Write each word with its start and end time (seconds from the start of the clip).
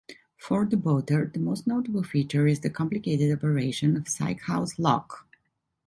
For 0.35 0.65
the 0.65 0.77
boater, 0.77 1.29
the 1.31 1.39
most 1.39 1.67
notable 1.67 2.01
feature 2.01 2.47
is 2.47 2.61
the 2.61 2.71
complicated 2.71 3.31
operation 3.31 3.95
of 3.95 4.09
Sykehouse 4.09 4.79
Lock. 4.79 5.27